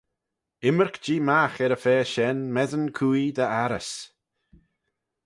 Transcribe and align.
Ymmyrk-jee 0.67 1.23
magh 1.27 1.57
er-y-fa 1.65 1.95
shen 2.11 2.39
messyn 2.53 2.87
cooie 2.97 3.33
dy 3.37 3.45
arrys. 3.63 3.91